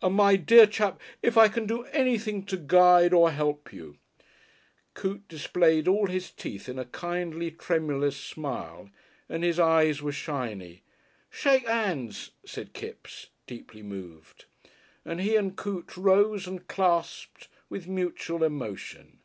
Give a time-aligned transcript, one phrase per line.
[0.00, 3.96] And, my dear chap, if I can do anything to guide or help you"
[4.94, 8.90] Coote displayed all his teeth in a kindly tremulous smile
[9.28, 10.84] and his eyes were shiny.
[11.30, 14.44] "Shake 'ands," said Kipps, deeply moved,
[15.04, 19.18] and he and Coote rose and clasped with mutual emotion.